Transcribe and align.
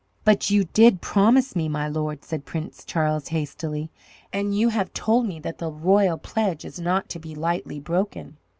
"But 0.23 0.49
you 0.49 0.63
did 0.63 0.99
promise 0.99 1.55
me, 1.55 1.69
my 1.69 1.87
lord," 1.87 2.23
said 2.25 2.43
Prince 2.43 2.83
Charles, 2.85 3.27
hastily, 3.27 3.91
"and 4.33 4.57
you 4.57 4.69
have 4.69 4.91
told 4.93 5.27
me 5.27 5.39
that 5.41 5.59
the 5.59 5.69
royal 5.69 6.17
pledge 6.17 6.65
is 6.65 6.79
not 6.79 7.07
to 7.09 7.19
be 7.19 7.35
lightly 7.35 7.79
broken." 7.79 8.37